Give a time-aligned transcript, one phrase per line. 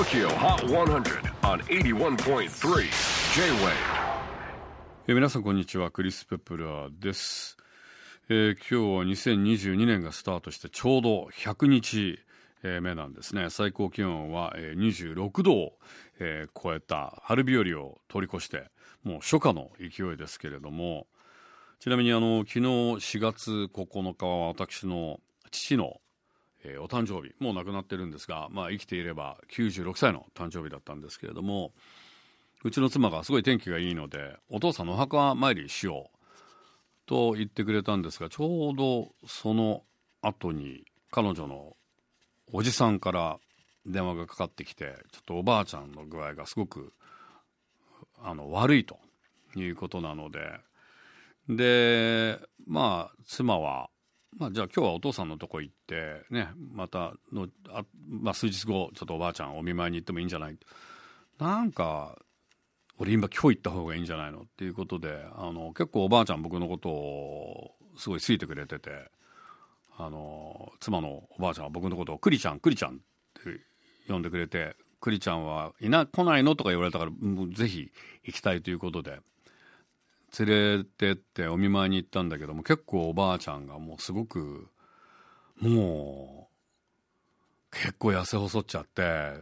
[0.00, 2.88] TOKYO HOT 100 on 81.3
[5.06, 5.14] J-WAVE.
[5.14, 7.58] 皆さんこんにちはクリス・ペプラーです、
[8.30, 12.18] えー今日は2022年がスタートしてちょうど100日
[12.62, 13.50] え目なんですね。
[13.50, 15.72] 最高気温は、えー26度を、
[16.18, 18.70] え超えた春日和を通り越して
[19.04, 21.08] もう初夏の勢いですけれども。
[21.78, 26.00] ちなみにあの昨日4月9日は私の父の
[26.64, 31.72] えーお誕生日もう亡くなってるんですが、まあ、生きていれば96歳の誕生日だったんですけれども
[32.62, 36.16] うちの妻がすごい天気がいいのでお父さんのお墓参りしよう
[37.06, 39.82] と言ってくれたんですがちょうどその
[40.22, 41.76] 後に彼女の
[42.52, 43.38] おじさんから
[43.86, 46.92] 電話がかかってきてちょっとおばあちゃんの具合がすごく
[48.22, 48.98] あの悪いと
[49.56, 50.60] いうことなので
[51.48, 53.88] でまあ妻は
[54.38, 60.56] まあ、じゃあ今日はお父さんのとこ行ってねまたのあ、まあ、数日後ちょっとおばあちゃんお見舞いに行ってもいいんじゃない？
[61.38, 62.16] なんか
[62.98, 64.42] 俺今今日行った方がいいんじゃないの？
[64.42, 68.90] っていうことであの結構おばあちゃん僕のことをすごい好いてくれてて
[69.98, 72.94] あの妻のおばあちゃんは僕のことをクリちゃんクリちゃんっ
[73.42, 73.60] て
[74.08, 76.54] 呼んでくれてクリちゃんはいな来ないの？
[76.54, 77.10] とか言われたから
[77.52, 77.90] ぜひ
[78.24, 79.18] 行きたいということで
[80.38, 84.68] 連れてってお見舞いに行ったんだけども結構おばあちゃんがもうすごく
[85.58, 86.48] も
[87.72, 89.34] う結構痩せ細っちゃって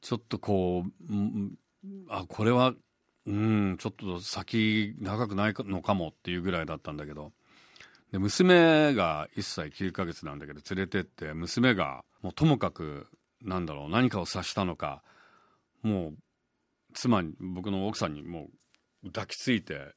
[0.00, 1.12] ちょっとこう
[2.08, 2.74] あこれは
[3.26, 7.32] うんちょっと先長くないのかもっていうぐらいだったんだけど。
[8.12, 13.06] で娘が1歳9ヶ月なんだけど連れてって娘がもうともかく
[13.40, 15.02] なんだろう何かを察したのか
[15.82, 16.14] もう
[16.92, 18.50] 妻に僕の奥さんにもう
[19.06, 19.94] 抱きついて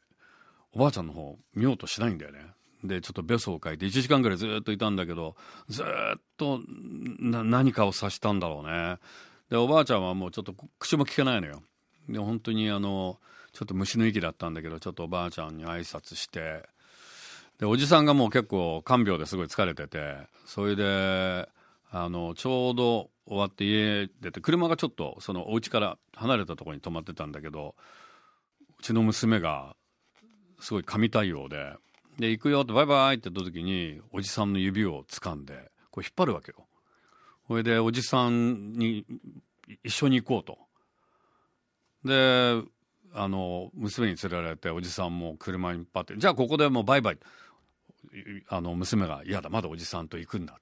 [0.73, 2.39] おばあちゃんの方見ようとしないんだよね。
[2.83, 5.35] でちょっとべそをかいて1時間ぐらいずっといたんだけど
[5.69, 5.85] ずっ
[6.37, 6.59] と
[7.19, 8.97] 何かを察したんだろうね。
[9.49, 11.61] でおばあちゃんはもうちょっと口も聞けないのよ。
[12.09, 13.19] で本当にあの
[13.53, 16.63] ちょっと虫の息だったんだけどちょっとおばあちゃんに挨拶して
[17.59, 21.47] でおじさんがもう結構看病ですごい疲れててそれで
[21.91, 27.75] あのちょうど終わって家出て車がちょっとそのお家から離れたところに止まってたんだけど
[28.83, 29.77] ちの娘が
[30.59, 31.73] すごい神対応で
[32.19, 36.67] 「で行くよ」って「バイバイ」って言った時におじさんの指を掴んでこう引っ張るわけよ。
[37.47, 39.05] それでおじさんに
[39.83, 40.59] 一緒に行こうと。
[42.03, 42.61] で
[43.13, 47.19] あの娘に連れられておじさんも車にパッて「じゃあここでもうバイバイ」
[48.49, 50.59] あの娘が「嫌だまだおじさんと行くんだ」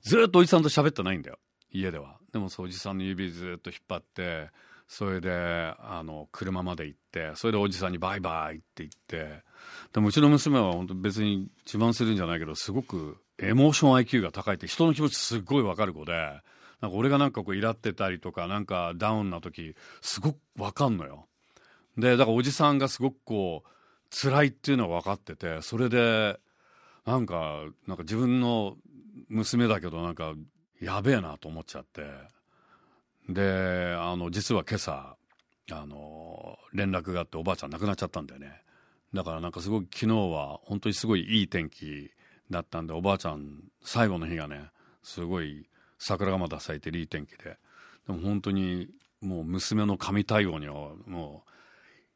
[0.00, 1.38] ずっとおじさんと喋ってないんだよ
[1.70, 2.18] 家では。
[2.32, 4.50] でもそうおじさんの指ずっと引っ張って
[4.92, 9.42] それであの車まで行ってそれでおじさんに「バイバイ」って言って
[9.94, 16.12] でもうちの娘は本当別に自慢するんじゃないけどすごくエモーション IQ が高いって人の気持ちすっごい分かる子で
[16.82, 21.26] なんか俺がなんかこうイラってたりとかなんかダウンな時すごく分かんのよ。
[21.96, 23.68] でだからおじさんがすごくこう
[24.14, 26.38] 辛いっていうのは分かっててそれで
[27.06, 28.76] なんかなんか自分の
[29.30, 30.34] 娘だけどなんか
[30.82, 32.02] やべえなと思っちゃって
[33.28, 35.16] であの実は今朝
[35.70, 38.62] あの連絡があっておばあちゃん亡くなっちゃったんだよね。
[39.14, 42.10] だからなんかすごい昨日は本当にすごいいい天気
[42.50, 44.70] だったんでおばあちゃん最後の日がね
[45.02, 45.68] すごい
[45.98, 47.58] 桜がまだ咲いてるいい天気で。
[48.06, 48.88] でも本当に
[49.20, 51.44] もう娘の神対応にはも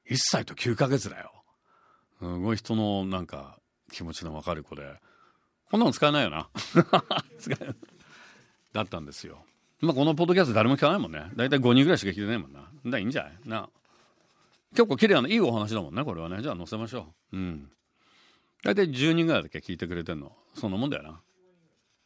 [0.08, 1.32] う1歳と9ヶ月だよ。
[2.18, 3.58] すごい人のなんか
[3.92, 4.82] 気持ちの分かる子で。
[5.70, 6.48] こんなの使えないよな。
[7.38, 7.76] 使えない。
[8.72, 9.44] だったんですよ。
[9.80, 11.30] まあこのポッドキャスト誰も聞かないもんね。
[11.36, 12.68] 大体5人ぐらいしか聞いてないもんな。
[12.86, 13.32] だいいんじゃない？
[13.46, 13.68] な。
[14.72, 16.42] 結構綺麗ないいお話だもんねこれはね。
[16.42, 17.36] じゃあ載せましょう。
[17.36, 17.70] うん。
[18.64, 20.32] 大体10人ぐらいだけ聞いてくれてんの。
[20.54, 21.02] そんなもんだよ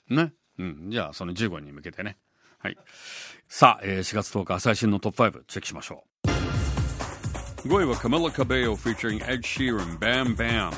[0.09, 0.25] な。
[0.25, 0.33] ね？
[0.59, 0.91] うん。
[0.91, 2.19] じゃあその15人に向けてね。
[2.59, 2.77] はい。
[3.49, 6.05] さあ、えー4月10日最新のトップ5チェックしましょ
[7.65, 7.69] う。
[7.69, 10.73] 5位はカメラ・カベオ featuring Ed Sheeran Bam Bam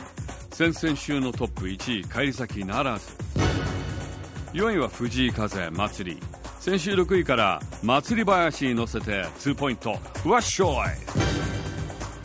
[0.52, 3.16] 先々週のトップ1位返り咲きならず。
[4.52, 6.20] 4位は藤井風祭り。
[6.62, 9.98] 先週6位から祭り林に乗せて2ポイント。
[10.24, 10.96] ワッショイ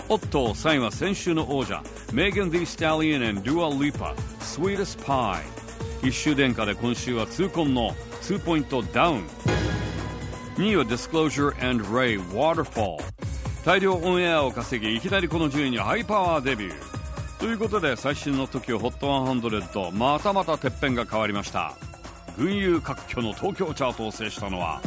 [0.09, 1.81] おっと3位は先週の王者
[2.13, 5.41] メーガン・ディ・スタリアン and デュア・リーパ Sweetest Pie
[6.07, 9.23] 一周殿下で今週は痛恨の2ポイントダウン。
[10.57, 12.97] 2位は Disclosure and Ray Waterfall
[13.65, 17.39] 大量オンエアを稼ぎいきなりこの順位にハイパワーデビュー。
[17.39, 21.73] ということで最新の TOKIOHOT100 またまたてっぺんが変わりました。
[22.37, 24.81] 群雄割拠の東京チャートを制したのは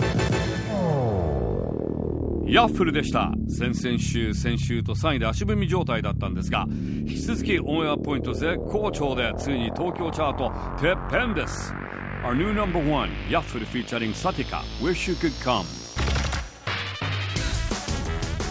[2.47, 3.32] ヤッフルでした。
[3.49, 10.50] 先々週先週と3位で足踏み状態だったんですが引き続きオンエアポイント絶好調でついに東京チャート
[10.81, 11.73] てっぺんです。
[12.25, 14.61] Our new number one ヤッフル featuring Satika.
[14.82, 15.64] Wish You Could Come.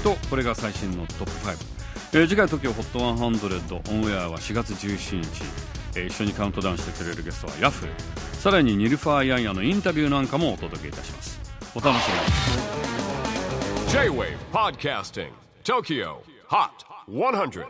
[0.03, 5.43] とこれが最新のトップ5、えー、次回 TOKIOHOT100 オンエアは4月17日、
[5.95, 7.89] えー、一緒にカウントダウンしてくれるゲストはヤフー。
[8.35, 11.39] さらにニルファーヤンヤのインタビューなんかもお届けいたします。
[11.75, 12.69] お楽しみに。
[13.91, 15.31] J-WAVE PODCASTING
[15.63, 16.17] TOKYO
[16.49, 17.65] HOT 100